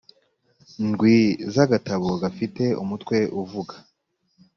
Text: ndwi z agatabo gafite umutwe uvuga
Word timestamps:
ndwi 0.87 1.17
z 1.53 1.55
agatabo 1.65 2.09
gafite 2.23 2.63
umutwe 2.83 3.17
uvuga 3.41 3.73